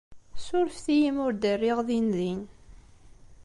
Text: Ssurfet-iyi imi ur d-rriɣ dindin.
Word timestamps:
Ssurfet-iyi 0.37 1.07
imi 1.09 1.21
ur 1.25 1.33
d-rriɣ 1.35 1.79
dindin. 1.87 2.41